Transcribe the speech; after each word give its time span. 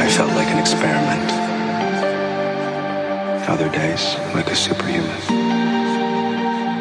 I 0.00 0.08
felt 0.08 0.30
like 0.34 0.46
an 0.48 0.58
experiment. 0.58 1.28
Other 3.48 3.68
days, 3.68 4.14
like 4.32 4.48
a 4.48 4.54
superhuman. 4.54 5.20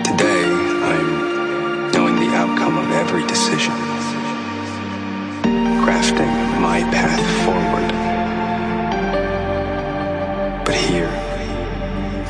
Today, 0.03 0.45
I'm 0.91 1.91
knowing 1.91 2.15
the 2.15 2.36
outcome 2.36 2.78
of 2.78 2.91
every 2.91 3.26
decision, 3.26 3.74
crafting 5.84 6.32
my 6.61 6.82
path 6.91 7.26
forward. 7.43 7.89
But 10.63 10.76
here, 10.76 11.09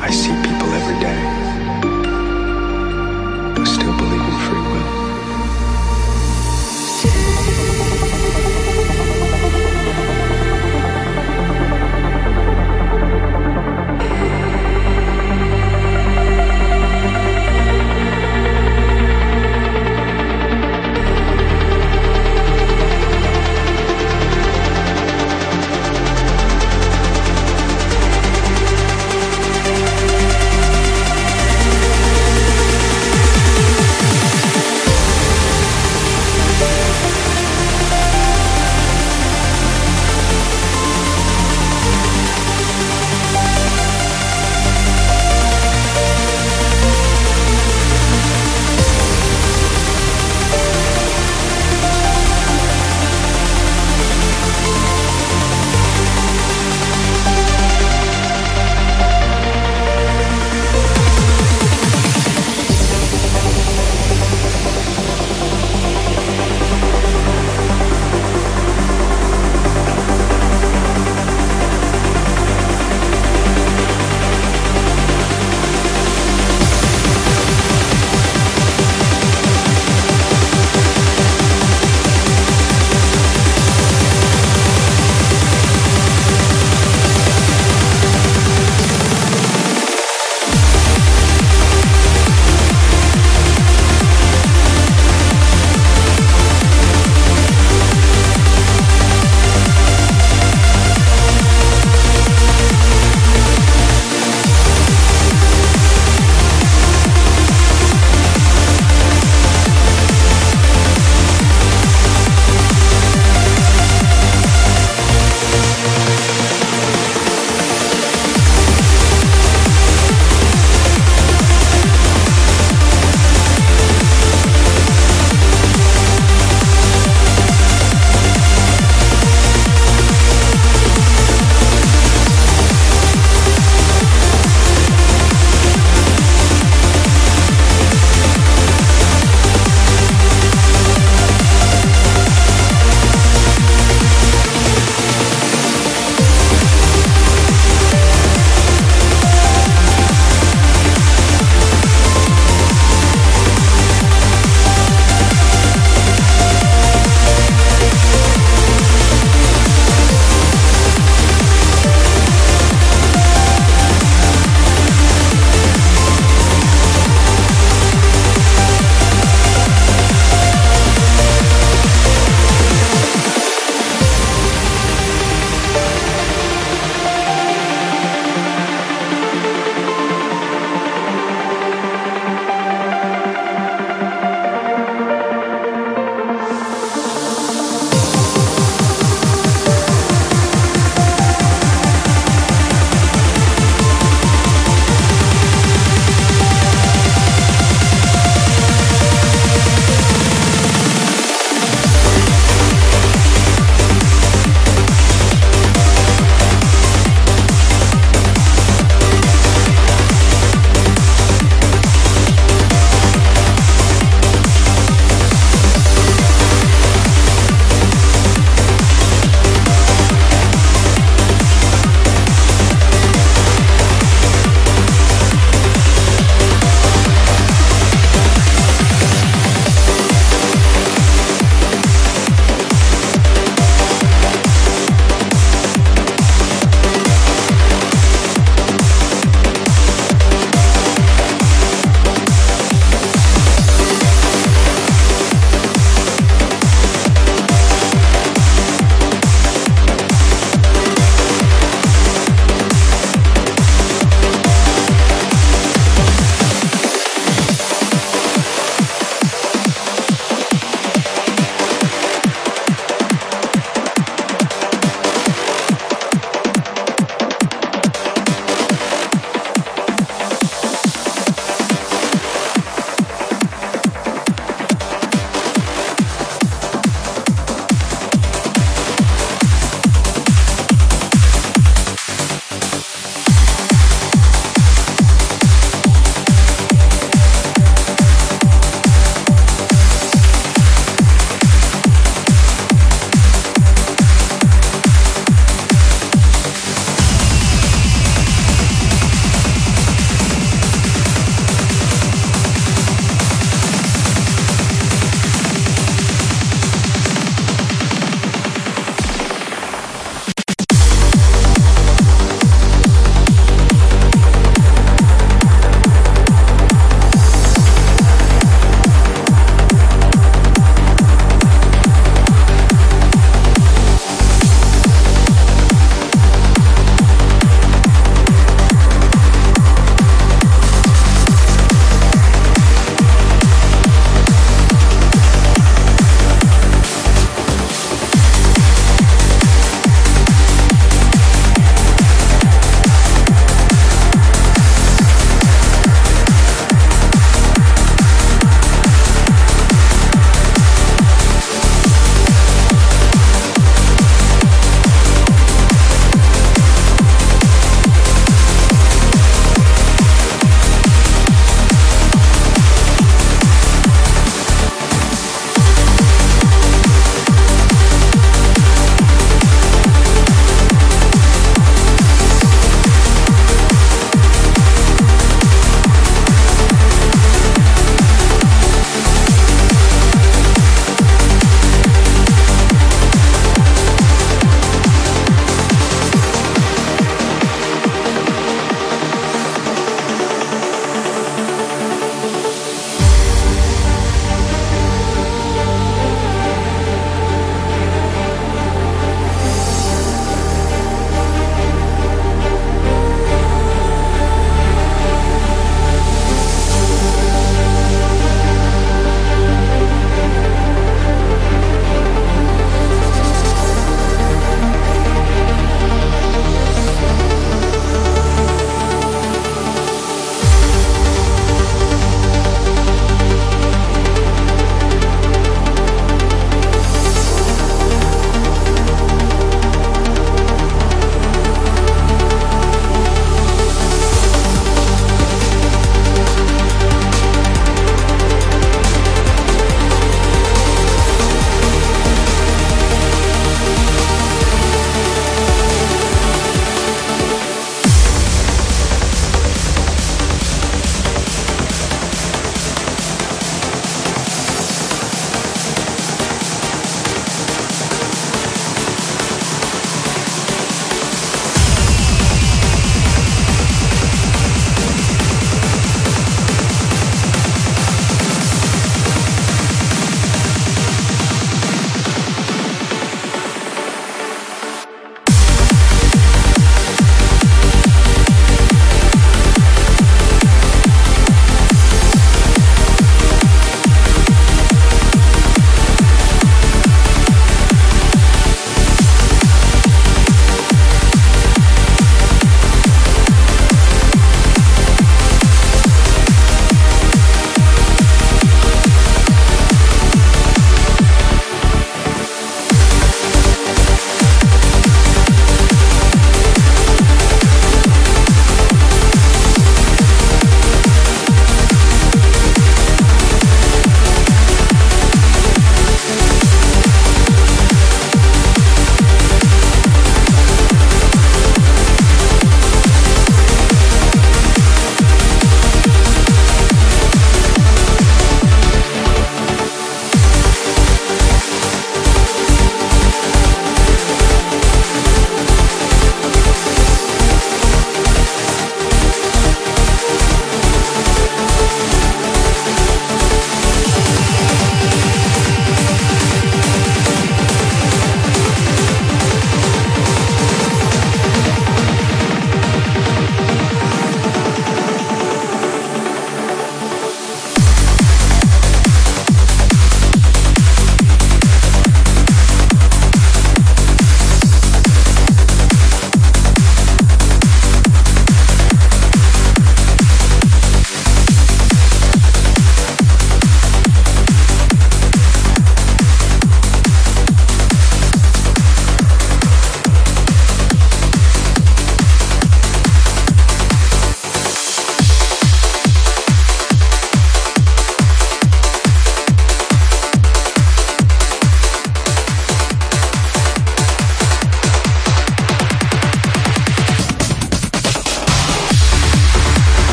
I 0.00 0.10
see 0.10 0.34
people 0.48 0.72
every 0.72 1.00
day. 1.00 1.35